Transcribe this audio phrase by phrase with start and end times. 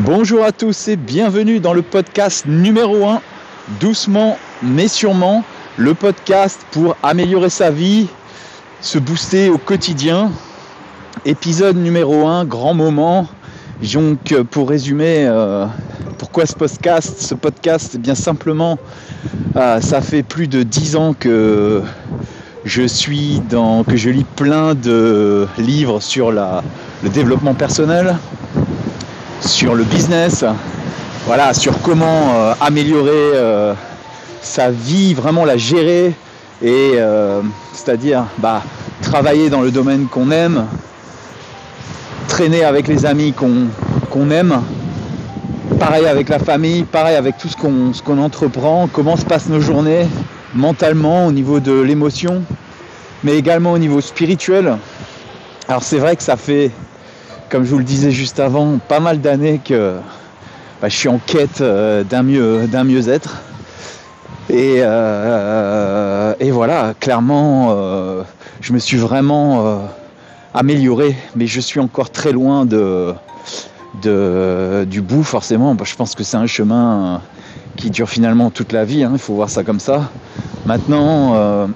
[0.00, 3.22] Bonjour à tous et bienvenue dans le podcast numéro 1,
[3.80, 5.42] doucement mais sûrement,
[5.78, 8.06] le podcast pour améliorer sa vie,
[8.82, 10.32] se booster au quotidien.
[11.24, 13.26] Épisode numéro 1, grand moment.
[13.94, 15.64] Donc pour résumer, euh,
[16.18, 18.78] pourquoi ce podcast Ce podcast, eh bien simplement,
[19.56, 21.80] euh, ça fait plus de 10 ans que
[22.66, 28.16] je suis dans, que je lis plein de livres sur le développement personnel,
[29.40, 30.44] sur le business,
[31.26, 33.74] voilà, sur comment euh, améliorer euh,
[34.42, 36.14] sa vie, vraiment la gérer,
[36.62, 38.62] et euh, c'est-à-dire bah,
[39.02, 40.66] travailler dans le domaine qu'on aime,
[42.28, 44.62] traîner avec les amis qu'on aime,
[45.78, 47.56] pareil avec la famille, pareil avec tout ce
[48.02, 50.06] qu'on entreprend, comment se passent nos journées
[50.54, 52.42] mentalement au niveau de l'émotion,
[53.22, 54.76] mais également au niveau spirituel.
[55.68, 56.70] Alors c'est vrai que ça fait
[57.48, 59.96] comme je vous le disais juste avant, pas mal d'années que
[60.80, 63.42] bah, je suis en quête euh, d'un mieux, d'un mieux-être.
[64.50, 68.22] Et, euh, et, voilà, clairement, euh,
[68.60, 69.88] je me suis vraiment
[70.54, 73.14] amélioré, mais je suis encore très loin de
[74.84, 75.74] du bout, forcément.
[75.74, 77.22] Bah, je pense que c'est un chemin
[77.76, 80.10] qui dure finalement toute la vie, hein, il faut voir ça comme ça.
[80.66, 81.68] Maintenant,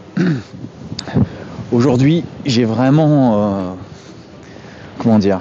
[1.73, 3.77] aujourd'hui, j'ai vraiment,
[4.99, 5.41] comment dire,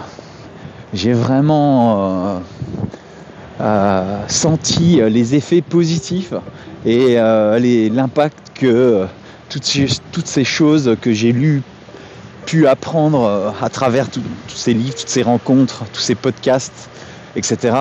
[0.94, 2.40] j'ai vraiment euh,
[3.62, 6.34] euh, senti les effets positifs
[6.86, 7.60] et euh,
[7.90, 9.06] l'impact que
[9.50, 11.62] toutes ces, toutes ces choses que j'ai lues,
[12.46, 16.90] pu apprendre à travers tous ces livres, toutes ces rencontres, tous ces podcasts,
[17.36, 17.76] etc.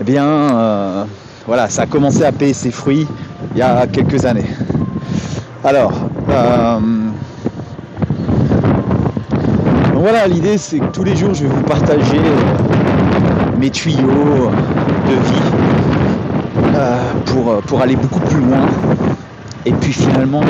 [0.00, 1.06] Eh bien,
[1.46, 3.06] voilà, ça a commencé à payer ses fruits
[3.52, 4.50] il y a quelques années.
[5.62, 5.92] Alors,
[10.02, 14.50] voilà, l'idée c'est que tous les jours je vais vous partager euh, mes tuyaux
[15.06, 15.42] de vie
[16.74, 18.66] euh, pour, euh, aller beaucoup plus loin.
[19.64, 20.40] Et puis finalement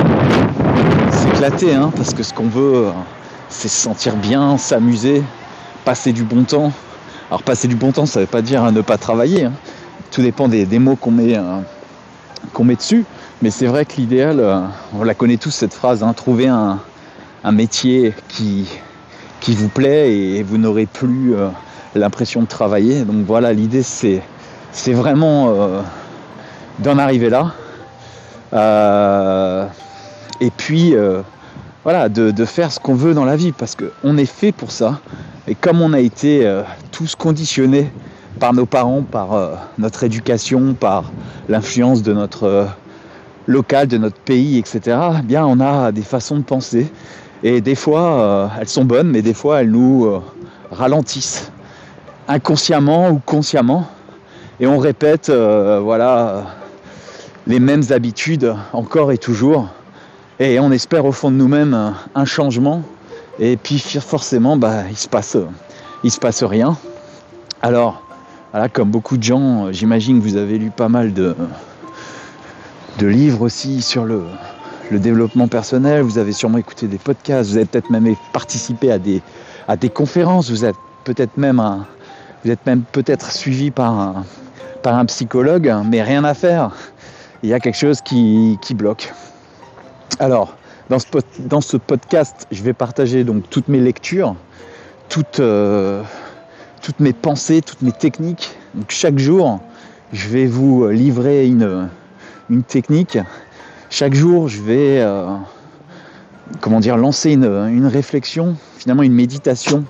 [1.11, 2.87] s'éclater, hein, parce que ce qu'on veut,
[3.47, 5.21] c'est se sentir bien, s'amuser,
[5.85, 6.71] passer du bon temps.
[7.29, 9.43] Alors passer du bon temps, ça ne veut pas dire ne pas travailler.
[9.43, 9.53] Hein.
[10.09, 11.39] Tout dépend des, mots qu'on met,
[12.53, 13.05] qu'on met dessus.
[13.43, 14.43] Mais c'est vrai que l'idéal,
[14.97, 16.79] on la connaît tous cette phrase, hein, trouver un
[17.51, 18.67] métier qui,
[19.43, 21.49] qui vous plaît et vous n'aurez plus euh,
[21.95, 23.03] l'impression de travailler.
[23.03, 24.21] Donc voilà, l'idée c'est,
[24.71, 25.81] c'est vraiment euh,
[26.79, 27.51] d'en arriver là.
[28.53, 29.67] Euh,
[30.39, 30.95] et puis
[31.83, 34.99] voilà, de, faire ce qu'on veut dans la vie parce qu'on est fait pour ça.
[35.47, 36.49] Et comme on a été
[36.91, 37.91] tous conditionnés
[38.39, 41.11] par nos parents, par notre éducation, par
[41.49, 42.67] l'influence de notre
[43.47, 46.91] local, de notre pays, etc., eh bien on a des façons de penser
[47.43, 50.21] et des fois, euh, elles sont bonnes, mais des fois, elles nous euh,
[50.71, 51.51] ralentissent,
[52.29, 53.85] inconsciemment ou consciemment.
[54.61, 56.45] Et on répète, euh, voilà,
[57.45, 59.67] les mêmes habitudes encore et toujours.
[60.39, 62.81] Et on espère au fond de nous-mêmes un changement.
[63.39, 65.09] Et puis forcément, bah, il se
[66.09, 66.77] se passe rien.
[67.61, 68.03] Alors,
[68.71, 71.35] comme beaucoup de gens, j'imagine que vous avez lu pas mal de
[73.01, 74.23] livres aussi sur le,
[74.91, 78.97] le développement personnel, vous avez sûrement écouté des podcasts, vous avez peut-être même participé à
[78.97, 81.63] des, conférences, vous êtes peut-être même,
[82.91, 84.23] peut-être suivi par
[84.85, 86.71] un, psychologue, mais rien à faire.
[87.41, 89.13] Il y a quelque chose qui, bloque.
[90.19, 90.55] Alors,
[90.89, 94.35] dans ce, podcast, je vais partager donc toutes mes lectures,
[95.09, 96.03] toutes, euh,
[96.99, 98.55] mes pensées, toutes mes techniques.
[98.89, 99.61] Chaque jour,
[100.11, 101.89] je vais vous livrer une
[102.67, 103.17] technique
[103.93, 105.27] chaque jour, je vais euh,
[106.61, 109.83] comment dire, lancer une, réflexion, finalement une méditation.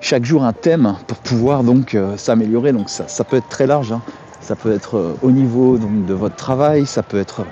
[0.00, 2.72] Chaque jour, un thème pour pouvoir donc euh, s'améliorer.
[2.72, 3.92] Donc ça, peut être très large.
[3.92, 4.02] Hein.
[4.40, 7.44] Ça peut être euh, au niveau de votre travail, ça peut être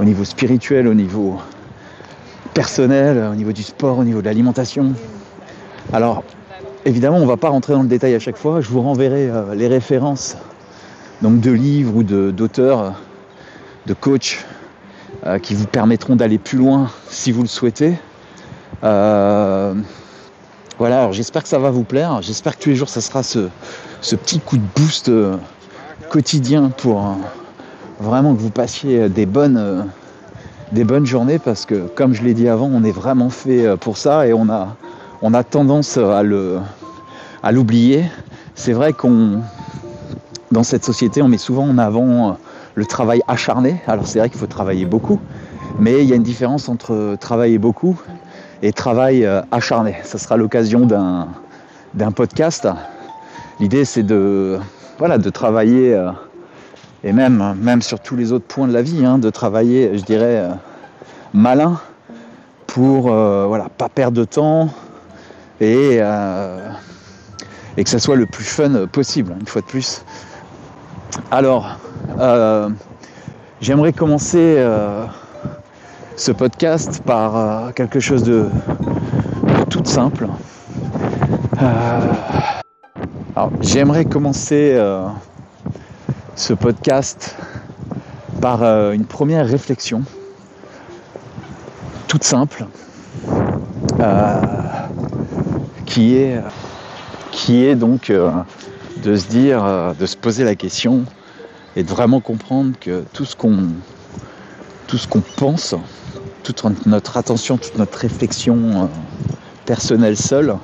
[0.00, 1.38] au niveau spirituel, au niveau
[2.52, 4.92] personnel, au niveau du sport, au niveau de l'alimentation.
[5.92, 6.24] Alors,
[6.84, 8.60] évidemment, on ne va pas rentrer dans le détail à chaque fois.
[8.60, 10.36] Je vous renverrai les références
[11.22, 12.94] donc de livres ou d'auteurs,
[13.86, 14.44] de coachs
[15.28, 17.98] euh, qui vous permettront d'aller plus loin si vous le souhaitez.
[18.82, 19.74] Euh,
[20.78, 22.22] voilà, alors j'espère que ça va vous plaire.
[22.22, 23.50] J'espère que tous les jours, ça sera ce,
[24.00, 25.36] petit coup de boost euh,
[26.08, 27.14] quotidien pour
[28.00, 29.86] vraiment que vous passiez des bonnes,
[30.72, 33.98] des bonnes journées parce que, comme je l'ai dit avant, on est vraiment fait pour
[33.98, 34.76] ça et on a,
[35.20, 36.58] on a tendance à, le,
[37.42, 38.04] à l'oublier.
[38.54, 39.42] C'est vrai qu'on,
[40.52, 42.38] dans cette société, on met souvent en avant
[42.74, 43.80] le travail acharné.
[43.86, 45.20] Alors c'est vrai qu'il faut travailler beaucoup,
[45.78, 48.00] mais il y a une différence entre travailler beaucoup
[48.62, 49.96] et travail euh, acharné.
[50.02, 51.28] Ça sera l'occasion d'un,
[52.12, 52.68] podcast.
[53.60, 54.58] L'idée c'est de,
[55.32, 56.10] travailler, euh,
[57.04, 60.36] et même, sur tous les autres points de la vie, hein, de travailler, je dirais,
[60.38, 60.50] euh,
[61.32, 61.80] malin
[62.66, 64.68] pour voilà, pas perdre de temps
[65.60, 65.96] et,
[67.76, 70.04] et que ça soit le plus fun possible, une fois de plus.
[71.30, 71.78] Alors,
[73.60, 74.64] j'aimerais commencer
[76.16, 78.48] ce podcast par quelque chose de,
[79.58, 80.26] de tout simple.
[83.60, 85.06] J'aimerais commencer euh,
[86.34, 87.36] ce podcast
[88.40, 90.02] par euh, une première réflexion,
[92.08, 92.66] toute simple,
[94.00, 94.40] euh,
[95.86, 98.12] qui est donc
[99.02, 101.04] de se dire, de se poser la question
[101.76, 103.56] et de vraiment comprendre que tout ce qu'on
[104.86, 105.06] tout ce
[105.36, 105.74] pense,
[106.42, 108.88] toute notre attention, toute notre réflexion
[109.66, 110.56] personnelle seule,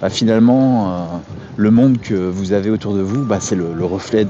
[0.00, 1.20] bah, finalement
[1.60, 4.24] le monde que vous avez autour de vous, bah, c'est le, reflet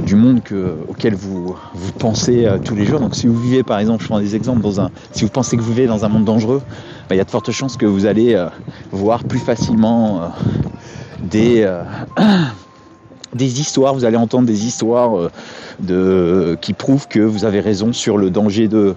[0.00, 0.40] du monde
[0.88, 2.98] auquel vous, vous pensez euh, tous les jours.
[2.98, 5.56] Donc si vous vivez par exemple, je prends des exemples, dans un, si vous pensez
[5.56, 6.60] que vous vivez dans un monde dangereux,
[7.08, 8.48] bah, il y a de fortes chances que vous allez euh,
[8.92, 10.26] voir plus facilement euh,
[11.20, 11.70] des,
[13.34, 15.30] des histoires, vous allez entendre des histoires
[15.80, 18.94] de, qui prouvent que vous avez raison sur le danger de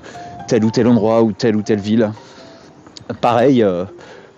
[0.47, 2.11] tel ou tel endroit ou telle ou telle ville.
[3.21, 3.65] Pareil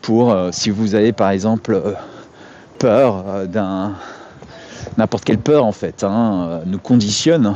[0.02, 1.82] pour si vous avez par exemple
[2.82, 3.94] peur, euh, d'un
[4.98, 7.56] n'importe quelle peur en fait, hein, euh, nous conditionne.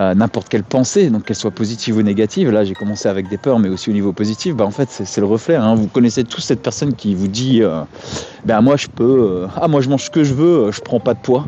[0.00, 2.50] Euh, n'importe quelle pensée, donc qu'elle soit positive ou négative.
[2.50, 4.56] Là, j'ai commencé avec des peurs, mais aussi au niveau positif.
[4.56, 5.56] Bah, en fait, c'est le reflet.
[5.56, 5.74] Hein.
[5.74, 7.62] Vous connaissez tous cette personne qui vous dit,
[8.46, 11.12] ben moi je peux, ah moi je mange ce que je veux, je prends pas
[11.12, 11.46] de poids.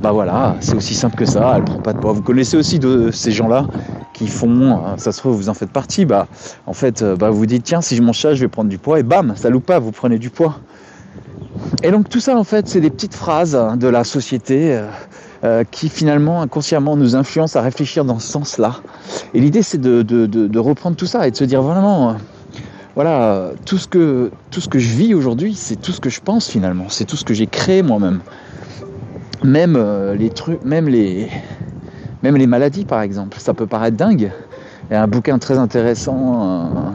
[0.00, 1.52] Bah voilà, c'est aussi simple que ça.
[1.56, 2.12] Elle prend pas de poids.
[2.12, 2.80] Vous connaissez aussi
[3.12, 3.66] ces gens-là
[4.14, 6.06] qui font, ça se trouve vous en faites partie.
[6.06, 6.26] Bah
[6.66, 8.98] en fait, bah, vous dites tiens si je mange ça, je vais prendre du poids
[8.98, 10.58] et bam, ça loupe pas, vous prenez du poids.
[11.82, 14.80] Et donc tout ça, en fait, c'est des petites phrases de la société
[15.42, 18.76] euh, euh, qui finalement, inconsciemment, nous influencent à réfléchir dans ce sens-là.
[19.34, 22.12] Et l'idée, c'est de, reprendre tout ça et de se dire vraiment, euh,
[22.94, 26.20] voilà, tout ce que, tout ce que je vis aujourd'hui, c'est tout ce que je
[26.20, 28.20] pense finalement, c'est tout ce que j'ai créé moi-même.
[29.42, 29.78] Même
[30.18, 31.28] les trucs, même les,
[32.22, 34.30] même les maladies, par exemple, ça peut paraître dingue.
[34.90, 36.92] Il y a un bouquin très intéressant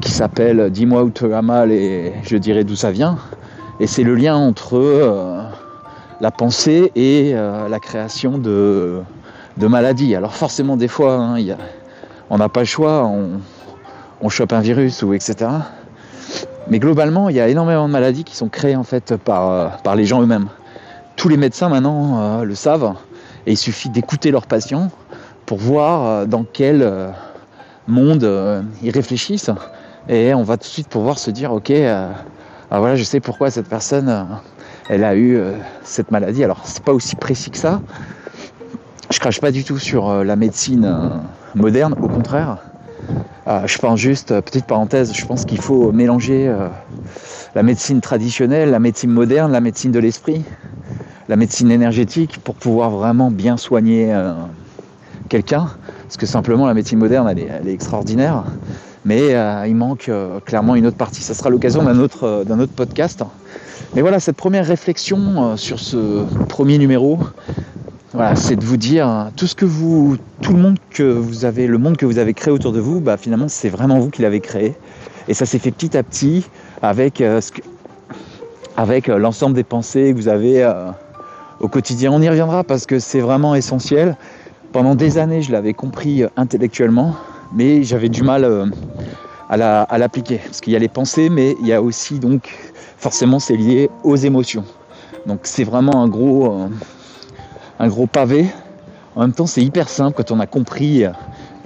[0.00, 3.16] qui s'appelle Dis-moi où tu as mal et je dirai d'où ça vient.
[3.78, 5.42] Et c'est le lien entre euh,
[6.20, 9.02] la pensée et euh, la création de,
[9.58, 10.14] maladies.
[10.14, 11.56] Alors forcément des fois, hein,
[12.30, 15.50] on n'a pas le choix, on, chope un virus ou etc.
[16.68, 19.94] Mais globalement, il y a énormément de maladies qui sont créées en fait par, euh,
[19.94, 20.48] les gens eux-mêmes.
[21.14, 22.94] Tous les médecins maintenant le savent
[23.46, 24.90] et il suffit d'écouter leurs patients
[25.46, 27.14] pour voir dans quel
[27.86, 29.50] monde ils réfléchissent
[30.08, 32.10] et on va tout de suite pouvoir se dire, ok, euh,
[32.70, 34.22] ah, voilà, je sais pourquoi cette personne, euh,
[34.88, 35.52] elle a eu euh,
[35.84, 36.44] cette maladie.
[36.44, 37.80] Alors, c'est pas aussi précis que ça.
[39.10, 41.20] Je crache pas du tout sur la médecine
[41.54, 42.58] moderne, au contraire.
[43.46, 46.52] je pense juste, petite parenthèse, je pense qu'il faut mélanger
[47.54, 50.42] la médecine traditionnelle, la médecine moderne, la médecine de l'esprit,
[51.28, 54.12] la médecine énergétique pour pouvoir vraiment bien soigner
[55.28, 55.68] quelqu'un.
[56.02, 58.42] Parce que simplement la médecine moderne, elle est extraordinaire
[59.06, 61.22] mais euh, il manque euh, clairement une autre partie.
[61.22, 63.22] Ça sera l'occasion d'un autre, euh, podcast.
[63.94, 67.20] Mais voilà, cette première réflexion sur ce premier numéro,
[68.12, 71.68] voilà, c'est de vous dire tout ce que vous, tout le monde que vous avez,
[71.68, 74.22] le monde que vous avez créé autour de vous, bah, finalement c'est vraiment vous qui
[74.22, 74.74] l'avez créé.
[75.28, 76.46] Et ça s'est fait petit à petit
[76.82, 77.22] avec
[79.06, 80.68] l'ensemble des pensées que vous avez
[81.60, 82.10] au quotidien.
[82.12, 84.16] On y reviendra parce que c'est vraiment essentiel.
[84.72, 87.14] Pendant des années, je l'avais compris intellectuellement
[87.52, 88.66] mais j'avais du mal euh,
[89.48, 90.38] à l'appliquer.
[90.44, 92.48] Parce qu'il y a les pensées, mais il y a aussi donc
[92.98, 94.64] forcément c'est lié aux émotions.
[95.26, 96.68] Donc c'est vraiment un gros, euh,
[97.78, 98.46] un gros pavé.
[99.14, 101.10] En même temps, c'est hyper simple quand on a compris, euh,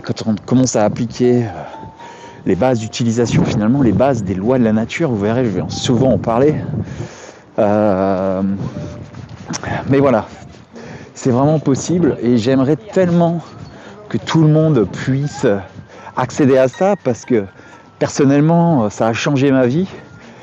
[0.03, 1.45] quand on commence à appliquer
[2.47, 5.11] les bases d'utilisation, finalement, les bases des lois de la nature.
[5.11, 6.55] Vous verrez, je vais souvent en parler.
[9.89, 10.27] mais voilà,
[11.15, 13.43] c'est vraiment possible et j'aimerais tellement
[14.09, 15.47] que tout le monde puisse
[16.17, 17.45] accéder à ça parce que
[17.99, 19.88] personnellement, ça a changé ma vie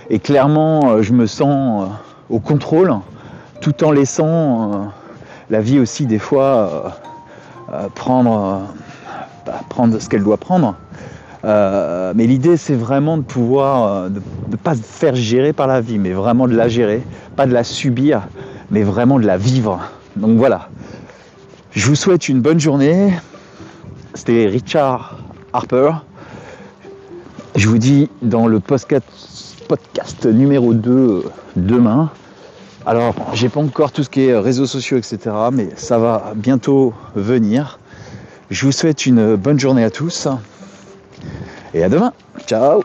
[0.09, 1.87] et clairement, je me sens euh,
[2.29, 2.93] au contrôle
[3.59, 4.77] tout en laissant euh,
[5.49, 6.93] la vie aussi des fois
[7.73, 8.61] euh, prendre,
[9.45, 10.75] bah, prendre ce qu'elle doit prendre.
[11.43, 16.13] mais l'idée, c'est vraiment de pouvoir, ne pas se faire gérer par la vie, mais
[16.13, 17.03] vraiment de la gérer,
[17.35, 18.27] pas de la subir,
[18.71, 19.79] mais vraiment de la vivre.
[20.15, 20.69] Donc voilà.
[21.71, 23.13] Je vous souhaite une bonne journée.
[24.13, 25.16] C'était Richard
[25.57, 25.89] Harper.
[27.55, 31.23] Je vous dis dans le podcast numéro 2
[31.55, 32.11] demain.
[32.85, 35.17] Alors, j'ai pas encore tout ce qui est réseaux sociaux, etc.
[35.51, 37.79] Mais ça va bientôt venir.
[38.51, 40.27] Je vous souhaite une bonne journée à tous.
[41.73, 42.13] Et à demain.
[42.45, 42.83] Ciao